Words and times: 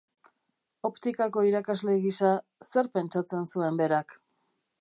Optikako 0.89 1.43
irakasle 1.49 1.97
gisa, 2.07 2.33
zer 2.71 2.93
pentsatzen 2.97 3.49
zuen 3.53 3.83
berak? 3.83 4.21